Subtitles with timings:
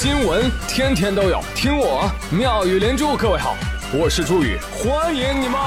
[0.00, 3.16] 新闻天天都有，听我妙语连珠。
[3.16, 3.56] 各位好，
[3.92, 5.58] 我是朱宇，欢迎你们！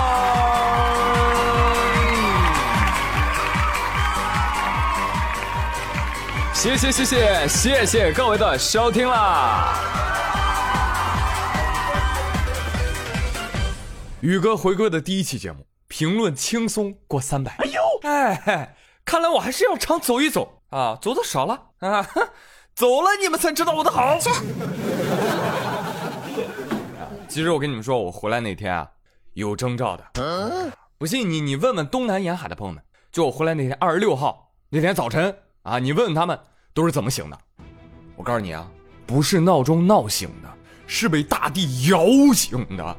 [6.54, 9.76] 谢谢谢谢谢谢各位的收听啦！
[14.22, 17.52] 宇哥回归的第一期节目，评论轻松过三百。
[17.58, 22.08] 哎呦，哎，看来我还是要常走一走啊，走的少了啊。
[22.82, 24.18] 走了，你们才知道我的好。
[27.28, 28.90] 其实我跟你们说，我回来那天啊，
[29.34, 30.04] 有征兆的。
[30.98, 36.40] 不信你，你问问东南沿海的朋友们，就我回来那天，二十六号那天早晨啊，你问问他们
[36.74, 37.38] 都是怎么醒的。
[38.16, 38.68] 我告诉你啊，
[39.06, 40.50] 不是闹钟闹醒的，
[40.88, 42.98] 是被大地摇醒的，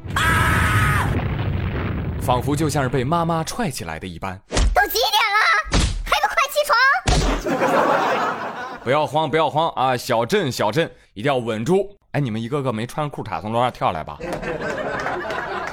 [2.22, 4.40] 仿佛就像是被妈妈踹起来的一般。
[4.48, 5.40] 都几点了，
[6.04, 6.60] 还不快起
[8.06, 8.11] 床？
[8.84, 9.96] 不要慌，不要慌啊！
[9.96, 11.96] 小镇，小镇，一定要稳住！
[12.10, 14.18] 哎，你们一个个没穿裤衩从楼上跳来吧？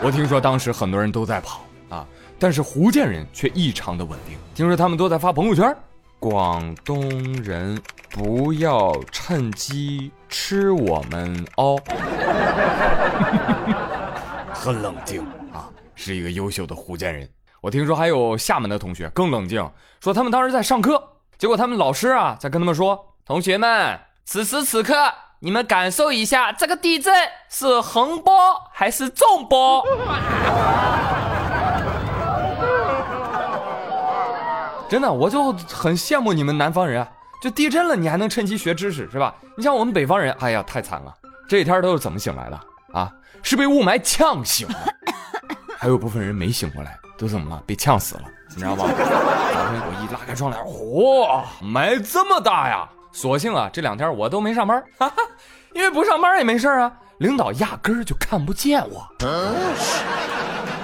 [0.01, 2.05] 我听说当时很多人都在跑啊，
[2.37, 4.37] 但是福建人却异常的稳定。
[4.53, 5.75] 听说他们都在发朋友圈：
[6.19, 7.01] 广东
[7.41, 11.77] 人不要趁机吃我们哦。
[14.53, 17.27] 很冷静啊，是一个优秀的福建人。
[17.59, 19.67] 我听说还有厦门的同学更冷静，
[19.99, 21.03] 说他们当时在上课。
[21.39, 24.93] 结果他们老师啊，在跟他们说：“同学们，此时此刻，
[25.39, 27.13] 你们感受一下，这个地震
[27.47, 28.33] 是横波
[28.73, 29.81] 还是纵波？”
[34.89, 37.09] 真的，我就很羡慕你们南方人啊！
[37.41, 39.33] 就地震了，你还能趁机学知识，是吧？
[39.55, 41.15] 你像我们北方人，哎呀，太惨了！
[41.47, 42.59] 这几天都是怎么醒来的
[42.91, 43.09] 啊？
[43.43, 44.75] 是被雾霾呛醒的，
[45.77, 47.63] 还有部分人没醒过来，都怎么了？
[47.65, 48.23] 被呛死了。
[48.59, 48.83] 你知道吗？
[48.89, 52.89] 早晨我一拉开窗帘，嚯，霾这么大呀！
[53.13, 55.15] 所幸啊，这两天我都没上班，哈哈，
[55.73, 56.91] 因为不上班也没事啊。
[57.19, 59.07] 领导压根儿就看不见我。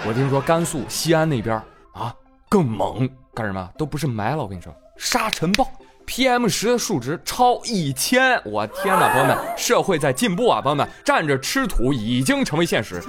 [0.07, 1.53] 我听说甘肃西安那边
[1.93, 2.15] 啊
[2.47, 3.69] 更猛，干什么？
[3.77, 5.67] 都不是霾了，我跟你说，沙尘暴
[6.07, 8.41] ，PM 十的数值超一千。
[8.45, 10.61] 我天哪，朋友们，社会在进步啊！
[10.61, 13.03] 朋友们，站着吃土已经成为现实。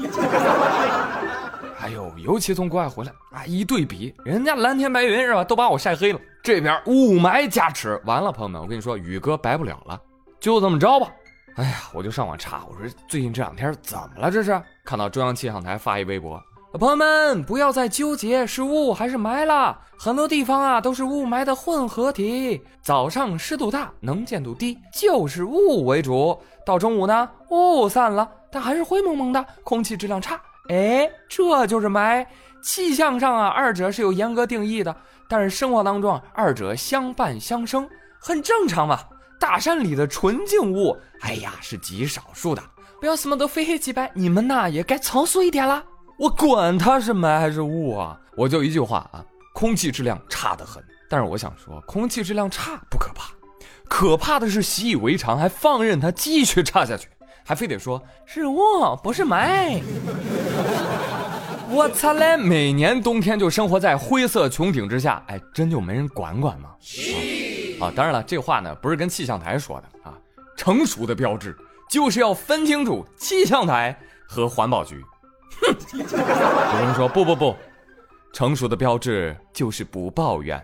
[1.86, 6.18] 哎呦，尤其从国外回来啊，一对比，人家蓝天白云是吧，都把我晒黑了。
[6.42, 9.96] 这边雾霾加持，完了，朋友们，我跟你说，宇哥白不了了，
[10.40, 11.06] 就这么着吧。
[11.54, 14.32] 哎呀，我就上网查，我说最近这两天怎么了？
[14.32, 16.42] 这是看到中央气象台发一微博，
[16.72, 22.60] 朋友们不要再纠结是雾还是霾了，很多地方啊都是雾霾的混合体。
[22.82, 26.36] 早上湿度大，能见度低，就是雾为主。
[26.64, 30.40] 到中午呢，雾散了，但还是灰蒙蒙的，空气质量差。
[30.68, 32.26] 哎，这就是霾。
[32.62, 34.94] 气象上啊，二者是有严格定义的，
[35.28, 37.88] 但是生活当中，二者相伴相生，
[38.20, 38.98] 很正常嘛。
[39.38, 42.62] 大山里的纯净物，哎呀，是极少数的。
[42.98, 45.84] 不要什么都非黑即白，你们呐也该成熟一点啦。
[46.18, 50.82] 我管它是霾还是雾啊，我就一句话啊，空气质量差得很。
[51.08, 53.30] 但是我想说，空气质量差不可怕，
[53.86, 57.06] 可怕的是习以为常，还放任它继续差下去。
[57.48, 58.58] 还非得说是雾，
[59.04, 59.80] 不是霾。
[61.70, 62.36] 我擦嘞！
[62.36, 66.70] 每年冬天就生活在灰色穹顶之下，哎，真就没人管管吗？
[67.80, 70.18] 啊，当然了，这话呢不是跟气象台说的啊。
[70.56, 71.56] 成熟的标志
[71.88, 73.96] 就是要分清楚气象台
[74.26, 75.00] 和环保局。
[75.60, 77.54] 哼，有人说不不不，
[78.32, 80.60] 成熟的标志就是不抱怨，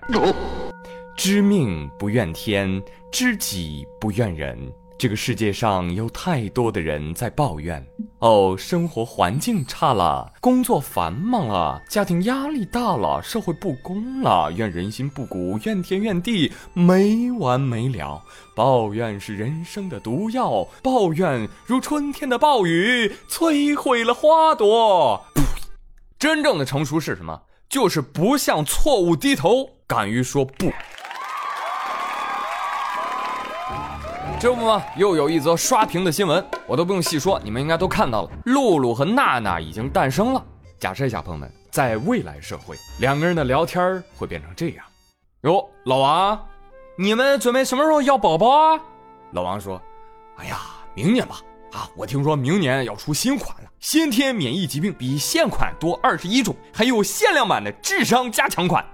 [1.17, 2.83] 知命不怨天，
[3.13, 4.59] 知己不怨人。
[5.03, 7.85] 这个世界上有太多的人在抱怨
[8.21, 18.23] 哦，生活环境差了，工作繁忙了，家庭压力大了，社会不公了，怨人心不古，怨天怨地，没完没了。
[18.55, 25.25] 抱怨是人生的毒药，抱怨如春天的暴雨，摧毁了花朵。
[26.17, 27.43] 真正的成熟是什么？
[27.69, 30.71] 就是不向错误低头，敢于说不。
[34.43, 38.31] 这不嘛，又有一则刷屏的新闻，我都不用细说，你们应该都看到了。
[38.47, 40.45] 露露和娜娜已经诞生了。
[40.81, 44.85] 假设一下，朋友们，在未来社会，两个人的聊天会变成这样：
[45.43, 46.45] 哟，老王，
[46.99, 48.81] 你们准备什么时候要宝宝啊？
[49.31, 49.81] 老王说：
[50.39, 50.59] 哎呀，
[50.93, 51.41] 明年吧。
[51.71, 58.85] 啊，我听说明年要出新款了，先天免疫疾病比现款多二十一种，还有限量版的智商加强款。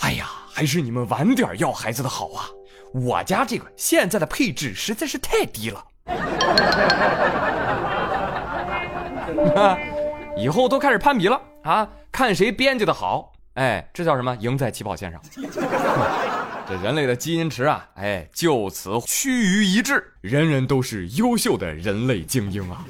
[0.00, 2.50] 哎呀，还是你们晚点要孩子的好啊。
[2.92, 5.84] 我家这个现在的配置实在是太低了，
[10.36, 11.88] 以后都开始攀比了啊！
[12.10, 13.32] 看谁编辑的好。
[13.54, 14.36] 哎，这叫什么？
[14.40, 15.20] 赢在起跑线上。
[16.68, 22.84] 这人类的基因池啊，哎，就此趋于一致，人人都是优秀的人类精英啊。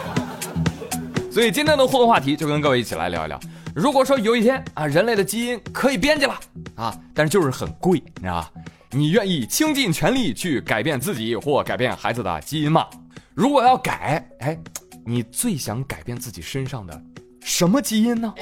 [1.30, 3.38] 所以今天的互动话题就跟各位一起来聊一聊。
[3.74, 6.34] 如果说有一天啊，人类的基因可以编辑了
[6.74, 8.50] 啊，但是就是很贵，你知道吧？
[8.92, 12.86] 你愿意倾尽全力去改变自己或改变孩子的基因吗？
[13.34, 14.58] 如果要改，哎，
[15.06, 17.00] 你最想改变自己身上的
[17.40, 18.34] 什么基因呢？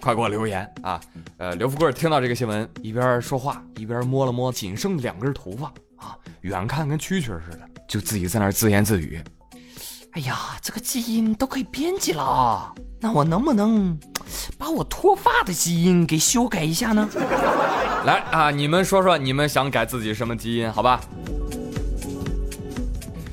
[0.00, 1.00] 快给我留言啊！
[1.36, 5.66] 呃，刘富贵听到这个新闻，一边说话一边摸了摸仅剩两根头发
[5.96, 9.20] 啊，远看跟蛐蛐似的，就自己在那儿自言自语。
[10.12, 13.98] 哎呀，这个基因都可以编辑了，那我能不能
[14.60, 17.08] 把我脱发的基因给修改一下呢？
[18.04, 20.70] 来啊，你们说说，你们想改自己什么基因？
[20.70, 21.00] 好吧。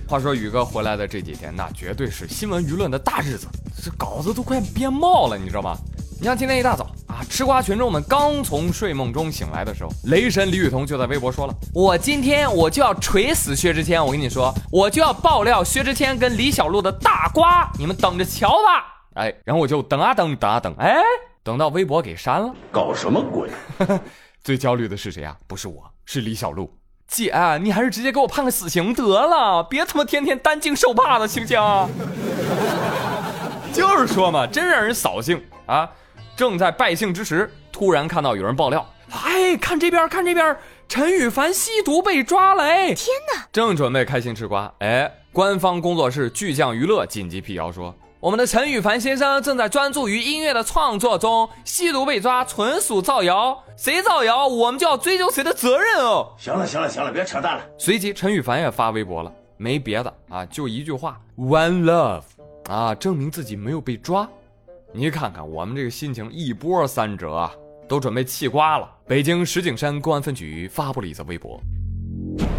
[0.08, 3.46] 话说宇哥回来的这几天，那绝对是新闻舆论的大日子，
[3.84, 5.76] 这稿子都快编冒了，你知道吗？
[6.18, 21.02] 你像今天一大早啊，吃瓜群众们刚从睡梦中醒来的时候，雷神李雨桐就在微博说了：“我今天我就要锤死薛之谦，我跟你说，我就要爆料薛之谦跟李小璐的大瓜，你们等着瞧吧。”哎，然后我就等啊等，等啊等，哎，
[21.44, 23.50] 等到微博给删了，搞什么鬼？
[24.44, 25.36] 最焦虑的是谁啊？
[25.48, 26.72] 不是我，是李小璐
[27.08, 31.60] 姐，你还是直接给我判个死刑得了，别他妈天天担惊受怕的，行不行？
[33.74, 35.90] 就是说嘛，真让人扫兴啊！
[36.36, 40.56] 正在败兴之时，突然看到有人爆料，哎，看这边，看这边，
[40.88, 42.64] 陈羽凡吸毒被抓了！
[42.64, 43.48] 哎，天哪！
[43.52, 56.34] 正准备开心吃瓜，哎，官方工作室巨匠娱乐紧急辟谣说，我们的陈羽凡先生正在专注于音乐的创作中，吸毒被抓纯属造谣，谁造谣，我们就要追究谁的责任哦。
[56.36, 57.64] 行了，行了，行了，别扯淡了。
[57.78, 62.24] 随即，陈羽凡也发微博了，没别的啊，就一句话，One Love，
[62.68, 64.28] 啊，证明自己没有被抓。
[64.92, 67.54] 你看看我们这个心情一波三折啊，
[67.88, 68.90] 都准备气瓜了。
[69.06, 71.62] 北京石景山公安分局发布了一则微博：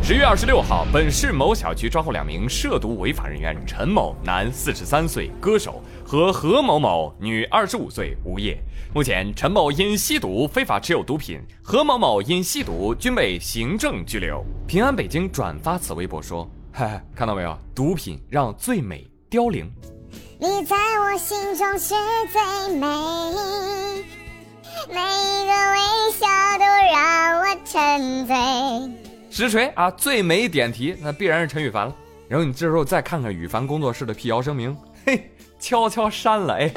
[0.02, 8.58] 十月二十六号，本市某小区抓获两名涉毒违法人员陈某（男，四十三岁，歌手）和何某某（女，二十五岁，无业）。
[8.94, 14.42] 目前，陈某因吸毒、非法持有毒品，何某某因吸毒均被行政拘留。
[14.66, 17.54] 平安北京转发此微博说：“嗨，看到没有？
[17.74, 19.70] 毒品让最美凋零。”
[20.40, 21.94] 你在我心中是
[22.32, 22.40] 最
[22.76, 22.86] 美，
[24.88, 26.26] 每一个微笑
[26.58, 26.64] 都
[26.94, 29.07] 让我沉醉。
[29.44, 29.88] 实锤啊！
[29.92, 31.94] 最美点题，那必然是陈羽凡了。
[32.26, 34.76] 然后你这时候再看看羽凡工作室的辟谣声明，
[35.06, 35.30] 嘿，
[35.60, 36.54] 悄悄删了。
[36.54, 36.72] 哎，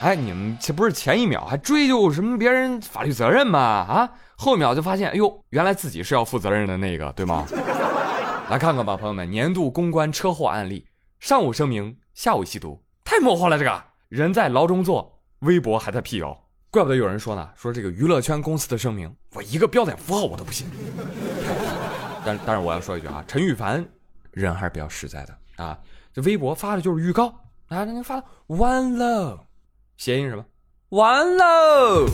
[0.00, 3.60] 哎，你们这不是前一秒还追究什么别人法律责任吗？
[3.60, 7.46] 啊，后一秒就发现，哎呦，原来自己是要负责任的那个，对吗？
[8.50, 10.84] 来看看吧，朋友们，年度公关车祸案例，
[11.20, 11.96] 上午声明。
[12.14, 16.43] 下午吸毒太魔幻了，这个人在牢中坐，微博还在辟谣，
[16.74, 20.66] 怪不得有人说呢，说这个娱乐圈公司的声明，我一个标点符号我都不信。
[22.26, 23.86] 但但是我要说一句啊，陈羽凡
[24.32, 25.78] 人还是比较实在的啊，
[26.12, 27.28] 这微博发的就是预告
[27.68, 29.38] 啊，那发了 One Love，
[29.96, 30.44] 谐音什么
[30.90, 32.10] ？One Love。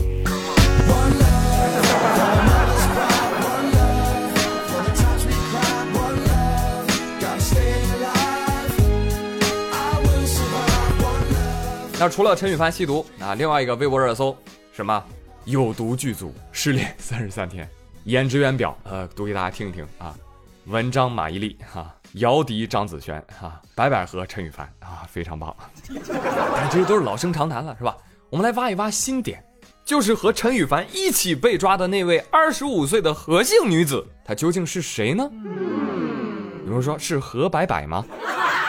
[11.97, 14.35] 那除了陈羽凡吸毒啊，另外一个微博热搜
[14.81, 15.03] 什么
[15.45, 17.69] 有毒剧组失恋 三十三天，
[18.05, 20.15] 演职员表呃读给大家听一听啊，
[20.65, 25.55] 文章马伊琍哈，姚笛张子萱哈，白百合陈羽凡啊，非常棒，
[25.87, 27.95] 但这些都是老生常谈了是吧？
[28.31, 29.43] 我们来挖一挖新点，
[29.85, 35.29] 就是和陈羽凡一起被抓的那位二十五岁的何姓女子，她究竟是谁呢？
[36.65, 38.03] 有人说是何白百吗？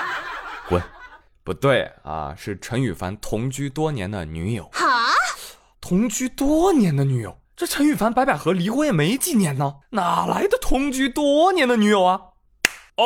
[0.68, 0.82] 滚！
[1.44, 4.68] 不对啊，是陈羽凡同居多年的女友。
[4.72, 5.01] 哈，
[5.92, 12.18] 同居多年的女友，这陈羽凡、白百合离婚也没几年呢，哪来的同居多年的女友啊？
[12.96, 13.04] 哦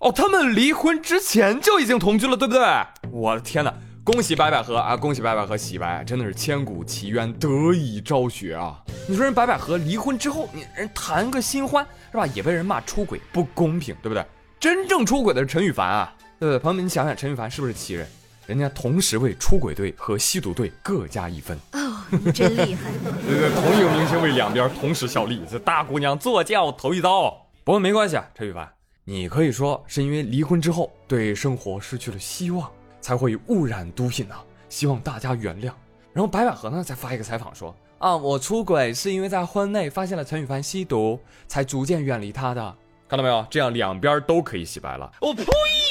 [0.00, 2.64] 哦，他们离婚之前就已经同居了，对不对？
[3.12, 8.82] 我的天哪，恭喜白百合啊，恭喜白百合洗白，真的是千古奇冤得以昭雪啊！
[9.06, 12.26] 你说人白百合离婚之后，你人谈个新欢是吧？
[12.34, 14.26] 也被人骂出轨，不公平，对不对？
[14.58, 16.58] 真正出轨的是陈羽凡啊，对不对？
[16.58, 18.04] 朋友们，你想想陈羽凡是不是奇人？
[18.46, 22.90] 人家同时为出轨队和吸毒队各加一分哦，你真厉害！
[23.26, 27.30] 对对，同一个明星为两边同时效力，这大姑娘坐轿头一遭。
[27.64, 28.72] 不过没关系啊，陈羽凡，
[29.04, 34.34] 你可以说是因为离婚之后对生活失去了希望，才会误染毒品呢。
[34.68, 35.72] 希望大家原谅。
[36.12, 42.76] 然后白百合呢，再发一个采访说啊，我出轨是因为在婚内发现了陈羽凡吸毒，才逐渐远离他的。
[43.08, 43.44] 看到没有？
[43.50, 45.10] 这样两边都可以洗白了。
[45.20, 45.44] 我呸！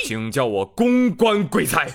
[0.06, 1.90] 请叫我公关鬼才。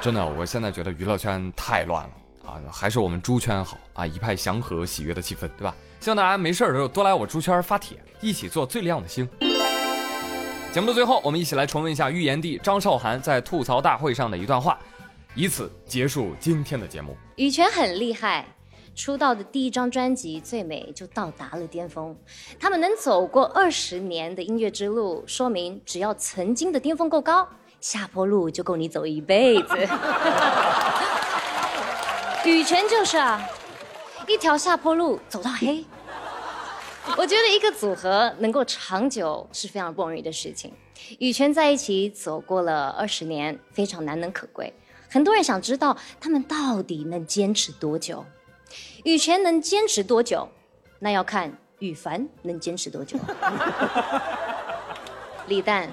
[0.00, 2.10] 真的，我现在觉得娱乐圈太乱了
[2.44, 5.72] 啊，还是我们猪圈好啊，一派祥和喜悦的气氛，对吧？
[6.00, 9.28] 希望大家没事的时候多来我猪圈发帖，一起做最亮的星。
[10.72, 14.76] 节目的最后，我们一起来重温一下预言帝张韶涵在吐槽大会上的一段话，
[15.36, 17.16] 以此结束今天的节目。
[17.36, 18.44] 羽泉很厉害，
[18.96, 22.16] 出道的第一张专辑《最美》就到达了巅峰。
[22.58, 27.46] 他们能走过二十年的音乐之路，说明只要曾经的巅峰够高，
[27.78, 29.76] 下坡路就够你走一辈子。
[32.46, 33.46] 羽泉就是啊，
[34.26, 35.84] 一条下坡路走到黑。
[37.18, 40.72] 我觉得一个组合能够长久是非常不容易的事情。
[41.18, 44.72] 羽泉在一起走过了二十年，非常难能可贵。
[45.10, 48.24] 很多人想知道他们到底能坚持多久？
[49.06, 50.48] 羽泉能坚持多久？
[50.98, 53.16] 那要看羽凡能坚持多久。
[55.46, 55.88] 李诞，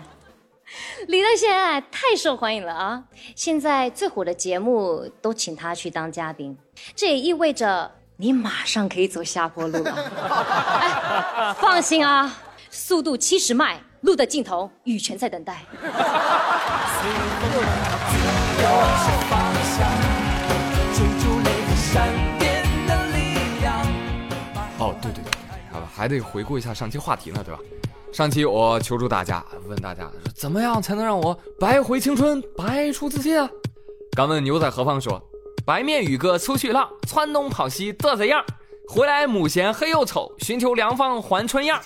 [1.05, 3.03] 李诞现在太受欢迎了啊！
[3.35, 6.57] 现在最火的节目都请他去当嘉宾，
[6.95, 9.91] 这也意味着你马上可以走下坡路了。
[10.81, 12.35] 哎，放心啊，
[12.71, 15.59] 速度七十迈，路的尽头，羽泉在等待。
[24.83, 25.31] 哦，对对对，
[25.71, 27.59] 好吧，还得回顾一下上期话题呢，对吧？
[28.11, 33.49] 上期我求助大家，问大家说怎么样才能让我白回青春、白出自信啊？
[34.15, 35.19] 敢问牛仔何方说
[35.65, 38.43] ：“白面宇哥出去浪，窜东跑西嘚瑟样，
[38.87, 41.81] 回来母嫌黑又丑，寻求良方还春样。”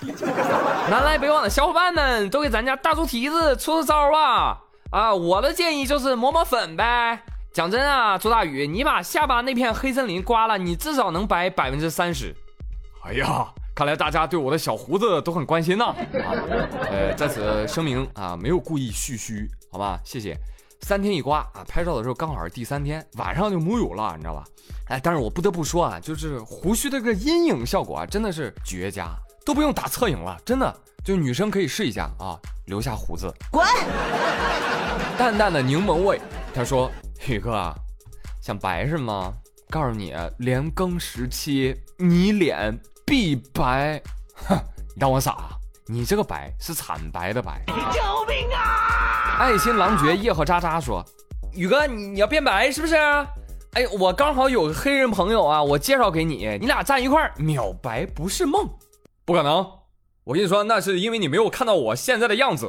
[0.90, 4.58] 南来北往的小伙伴们都给咱家大猪蹄子出出招吧！
[4.90, 7.22] 啊，我的建议就是抹抹粉呗。
[7.54, 12.34] 讲真啊，朱大宇，你把下巴那片黑森林刮了，你至少能白百分之三十。
[13.08, 15.86] 哎呀，看来大家对我的小胡子都很关心呐。
[15.86, 16.28] 啊，
[16.90, 19.98] 呃，在此声明啊，没有故意蓄须，好吧？
[20.04, 20.36] 谢谢。
[20.82, 24.44] 三天一刮啊，拍照的时候刚好是第三天晚上就木有了，你知道吧？
[24.88, 33.32] 哎，但是我不得不说啊，就是胡须的这个阴影效果啊，真的是绝佳，都不用打侧影了，真的，就女生可以试一下啊，留下胡子。
[33.50, 33.66] 滚！
[35.16, 36.20] 淡淡的柠檬味，
[36.54, 36.90] 他说
[37.26, 37.74] ：“宇哥啊，
[38.42, 39.32] 想白是吗？
[39.70, 44.02] 告诉你，连更时期你脸必白。
[44.46, 44.54] 哼，
[44.94, 45.38] 你当我傻？
[45.86, 47.62] 你这个白是惨白的白。
[47.66, 47.72] 救
[48.26, 49.38] 命啊！
[49.38, 51.02] 爱心狼爵叶赫渣渣说：
[51.54, 52.94] 宇哥，你你要变白是不是？
[53.72, 58.68] 哎，我刚好有个黑人朋友啊，我介绍给你，你俩站一块儿，秒白不是梦。
[59.24, 59.66] 不可能，
[60.24, 62.66] 我跟你说，那是因为你没有看到我现在的样子。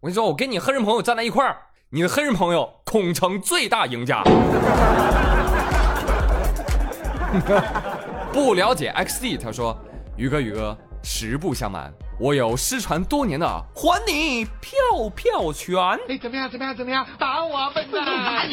[0.00, 1.56] 我跟你说，我跟你黑人朋友站在一块儿，
[1.90, 4.22] 你的黑人朋友恐成最大赢家。
[8.32, 9.76] 不了解 XD，他说
[10.16, 15.76] ：“宇哥，宇哥，实不相瞒，我有失传多年的还你票票权。
[16.08, 16.48] 哎，怎么样？
[16.48, 16.76] 怎么样？
[16.76, 17.04] 怎么样？
[17.18, 18.48] 打我笨蛋！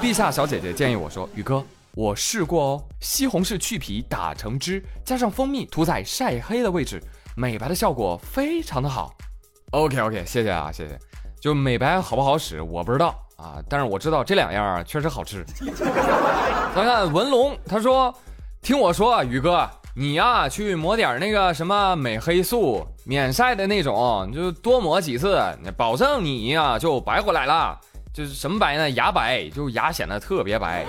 [0.00, 1.64] 陛下小姐姐建议我说：“宇哥，
[1.96, 7.02] 我试过哦，西红柿去皮打成汁，加上蜂蜜涂在晒黑的位置，
[7.36, 9.12] 美白的效果非常的好。
[9.72, 10.96] ”OK OK，谢谢啊，谢谢。
[11.40, 15.44] 就美白好不好使，我不知道啊，但是我知道这两样啊确实好吃。
[16.74, 18.14] 咱看文龙，他说
[18.62, 25.42] ：“听我说，宇哥，你呀去抹点那个什么美黑素，免晒的那种，你就多抹几次，
[25.76, 27.78] 保证你呀就白回来了。
[28.14, 28.90] 就是什么白呢？
[28.90, 30.84] 牙白，就牙显得特别白。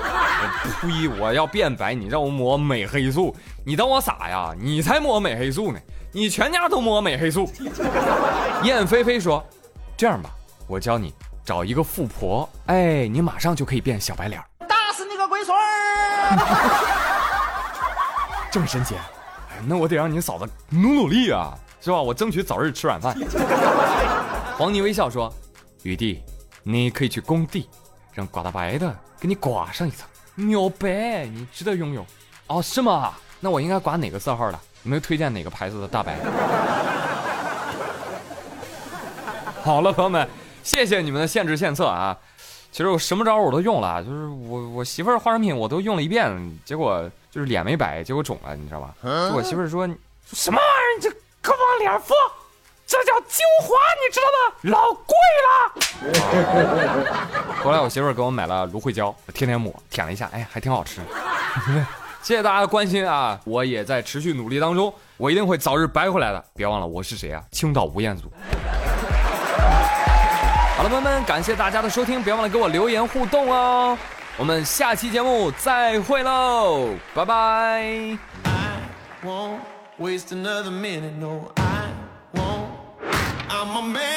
[0.81, 1.07] 呸！
[1.19, 3.33] 我要变白，你让我抹美黑素，
[3.65, 4.53] 你当我傻呀？
[4.59, 5.79] 你才抹美黑素呢，
[6.11, 7.49] 你全家都抹美黑素。
[8.63, 9.41] ”燕飞飞说
[9.95, 10.29] ：“这样吧。”
[10.67, 11.13] 我教你
[11.45, 16.37] 找一个富婆，哎，你马上就可以变小白脸打死你个龟孙儿！
[18.49, 18.95] 这么神奇？
[19.51, 22.01] 哎，那我得让你嫂子努努力啊，是吧？
[22.01, 23.13] 我争取早日吃软饭。
[24.57, 25.33] 黄泥微笑说
[25.83, 26.23] ：“雨弟，
[26.63, 27.67] 你可以去工地，
[28.13, 32.05] 让刮大白的给你刮上一层，秒白，你值得拥有。”
[32.47, 33.11] 哦，是吗？
[33.41, 34.59] 那我应该刮哪个色号的？
[34.83, 36.17] 有没有推荐哪个牌子的大白？
[39.61, 40.25] 好了，朋友们。
[40.63, 42.17] 谢谢你们的献智献策啊！
[42.71, 48.95] 其实我什么招我都用了，就是我我媳妇儿化妆品我都用了一遍，结果就是脸没白，结果肿了，你知道吧？
[49.03, 49.87] 就我媳妇儿说
[50.25, 52.13] 什么玩意儿，你这可往脸上敷，
[52.87, 54.55] 这叫精华，你知道吗？
[54.63, 55.15] 老贵
[55.45, 55.53] 了。
[57.63, 61.01] 后来我媳妇儿给我买了芦荟胶，我天天抹，舔了一下，哎，还挺好吃。
[62.23, 63.37] 谢谢大家的关心啊！
[63.43, 66.43] 我也在持续努力当中，我一定会早日白回来的。
[66.55, 67.43] 别忘了我是谁啊？
[67.51, 68.31] 青岛吴彦祖。
[70.83, 73.97] 好了，朋友们，感谢大家的收听，别忘了给我留言互动哦。
[74.35, 78.17] 我们下期节目再会喽，拜拜。
[83.49, 84.12] I'm a man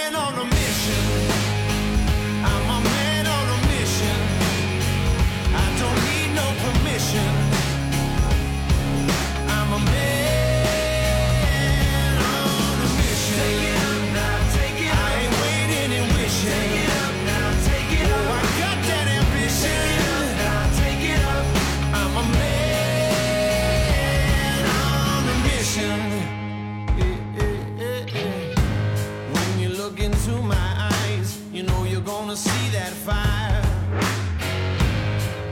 [32.27, 33.63] gonna see that fire.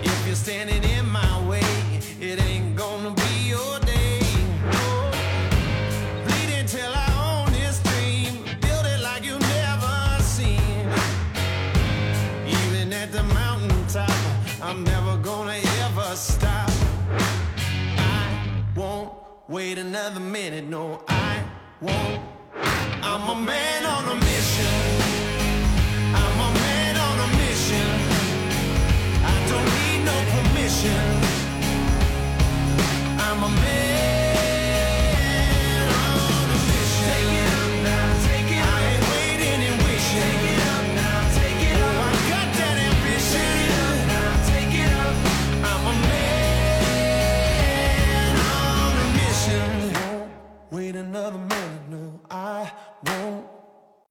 [0.02, 1.62] If you're standing in my way,
[2.20, 4.18] it ain't gonna be your day.
[4.72, 5.10] Oh,
[6.24, 10.84] Bleed until I own this dream, build it like you never seen.
[12.44, 14.10] Even at the mountaintop,
[14.60, 16.70] I'm never gonna ever stop.
[17.98, 19.12] I won't
[19.46, 21.40] wait another minute, no, I
[21.80, 22.20] won't.
[23.00, 24.13] I'm a man on a